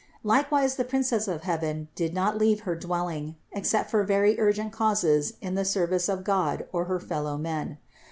[0.23, 5.33] Likewise the Princess of heaven did not leave her dwelling, except for very urgent causes
[5.41, 7.77] in the service of God or her fellow men.